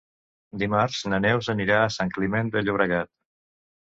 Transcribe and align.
Dimarts 0.61 1.01
na 1.13 1.19
Neus 1.27 1.49
anirà 1.55 1.77
a 1.83 1.93
Sant 1.99 2.13
Climent 2.17 2.51
de 2.57 2.65
Llobregat. 2.67 3.13